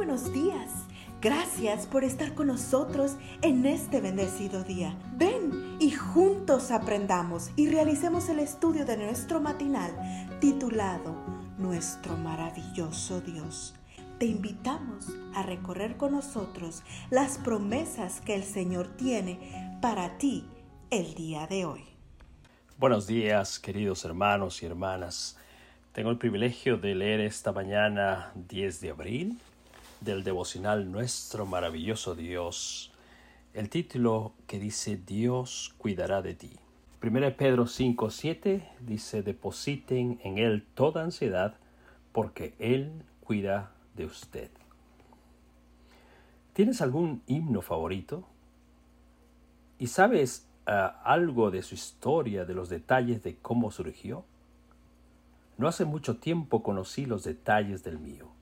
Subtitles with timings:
[0.00, 0.86] buenos días.
[1.20, 4.96] Gracias por estar con nosotros en este bendecido día.
[5.18, 9.92] Ven y juntos aprendamos y realicemos el estudio de nuestro matinal
[10.40, 11.14] titulado
[11.58, 13.74] Nuestro maravilloso Dios.
[14.18, 20.46] Te invitamos a recorrer con nosotros las promesas que el Señor tiene para ti
[20.88, 21.84] el día de hoy.
[22.78, 25.36] Buenos días, queridos hermanos y hermanas.
[25.92, 29.38] Tengo el privilegio de leer esta mañana 10 de abril
[30.00, 32.92] del devocional Nuestro maravilloso Dios.
[33.52, 36.52] El título que dice Dios cuidará de ti.
[37.02, 41.54] 1 Pedro 5:7 dice depositen en Él toda ansiedad
[42.12, 44.50] porque Él cuida de usted.
[46.52, 48.26] ¿Tienes algún himno favorito?
[49.78, 54.24] ¿Y sabes ah, algo de su historia, de los detalles de cómo surgió?
[55.58, 58.39] No hace mucho tiempo conocí los detalles del mío.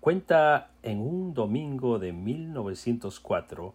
[0.00, 3.74] Cuenta en un domingo de 1904,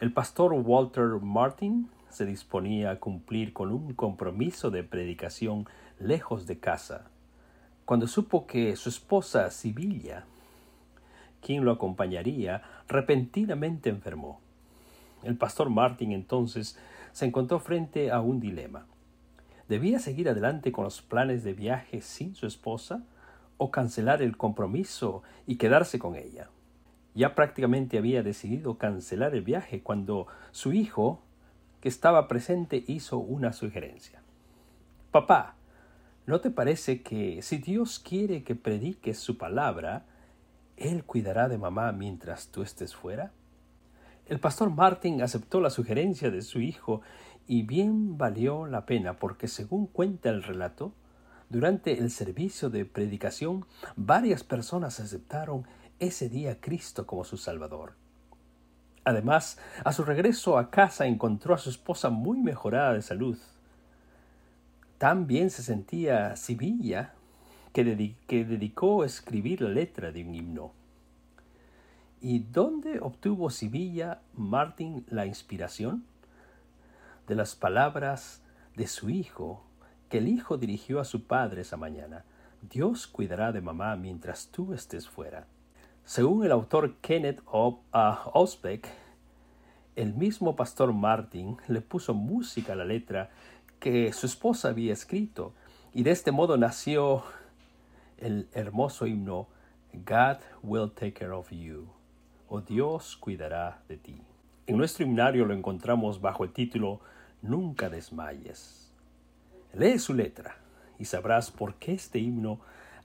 [0.00, 5.68] el pastor Walter Martin se disponía a cumplir con un compromiso de predicación
[6.00, 7.04] lejos de casa,
[7.84, 10.24] cuando supo que su esposa Sibilla,
[11.40, 14.40] quien lo acompañaría, repentinamente enfermó.
[15.22, 16.76] El pastor Martin entonces
[17.12, 18.86] se encontró frente a un dilema.
[19.68, 23.04] ¿Debía seguir adelante con los planes de viaje sin su esposa?
[23.62, 26.48] O cancelar el compromiso y quedarse con ella.
[27.14, 31.20] Ya prácticamente había decidido cancelar el viaje cuando su hijo,
[31.82, 34.22] que estaba presente, hizo una sugerencia.
[35.10, 35.56] Papá,
[36.24, 40.06] ¿no te parece que si Dios quiere que prediques su palabra,
[40.78, 43.30] Él cuidará de mamá mientras tú estés fuera?
[44.24, 47.02] El pastor Martin aceptó la sugerencia de su hijo
[47.46, 50.94] y bien valió la pena porque según cuenta el relato,
[51.50, 55.66] durante el servicio de predicación, varias personas aceptaron
[55.98, 57.94] ese día a Cristo como su Salvador.
[59.04, 63.36] Además, a su regreso a casa encontró a su esposa muy mejorada de salud.
[64.98, 67.14] Tan bien se sentía Sibilla
[67.72, 70.72] que, dedicó a escribir la letra de un himno.
[72.20, 76.04] ¿Y dónde obtuvo Sibilla Martín la inspiración?
[77.26, 78.40] De las palabras
[78.76, 79.64] de su hijo
[80.10, 82.24] que el hijo dirigió a su padre esa mañana.
[82.68, 85.46] Dios cuidará de mamá mientras tú estés fuera.
[86.04, 88.88] Según el autor Kenneth Osbeck,
[89.96, 93.30] el mismo pastor Martin le puso música a la letra
[93.78, 95.54] que su esposa había escrito,
[95.94, 97.22] y de este modo nació
[98.18, 99.48] el hermoso himno
[99.92, 101.88] God will take care of you,
[102.48, 104.20] o Dios cuidará de ti.
[104.66, 107.00] En nuestro himnario lo encontramos bajo el título
[107.42, 108.89] Nunca desmayes.
[109.72, 110.56] Lee su letra
[110.98, 112.58] y sabrás por qué este himno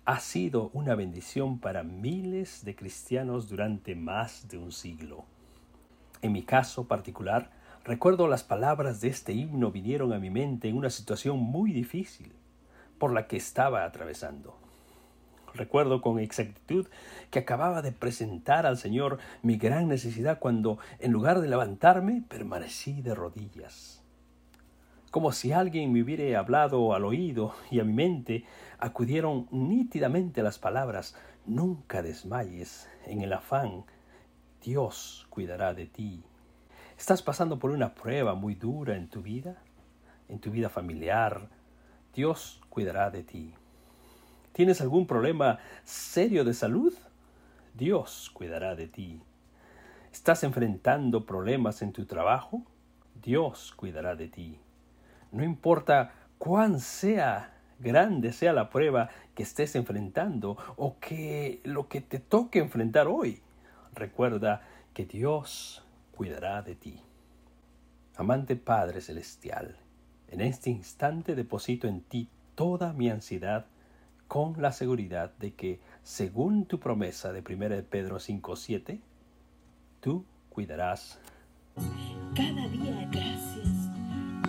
[0.03, 5.25] ha sido una bendición para miles de cristianos durante más de un siglo.
[6.23, 7.51] En mi caso particular,
[7.83, 12.33] recuerdo las palabras de este himno vinieron a mi mente en una situación muy difícil
[12.97, 14.57] por la que estaba atravesando.
[15.53, 16.87] Recuerdo con exactitud
[17.29, 23.03] que acababa de presentar al Señor mi gran necesidad cuando, en lugar de levantarme, permanecí
[23.03, 24.04] de rodillas
[25.15, 28.43] como si alguien me hubiera hablado al oído y a mi mente
[28.77, 31.15] acudieron nítidamente las palabras
[31.45, 33.85] Nunca desmayes en el afán,
[34.61, 36.21] Dios cuidará de ti.
[36.97, 39.55] ¿Estás pasando por una prueba muy dura en tu vida?
[40.27, 41.47] ¿En tu vida familiar?
[42.13, 43.53] Dios cuidará de ti.
[44.51, 46.93] ¿Tienes algún problema serio de salud?
[47.73, 49.21] Dios cuidará de ti.
[50.11, 52.63] ¿Estás enfrentando problemas en tu trabajo?
[53.23, 54.59] Dios cuidará de ti.
[55.31, 62.01] No importa cuán sea grande sea la prueba que estés enfrentando o que lo que
[62.01, 63.41] te toque enfrentar hoy,
[63.93, 64.61] recuerda
[64.93, 67.01] que Dios cuidará de ti.
[68.15, 69.77] Amante Padre Celestial,
[70.29, 73.65] en este instante deposito en ti toda mi ansiedad
[74.27, 78.99] con la seguridad de que, según tu promesa de 1 Pedro 5.7,
[79.99, 81.19] tú cuidarás.
[82.35, 83.74] Cada día gracias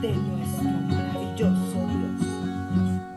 [0.00, 0.95] de nuestro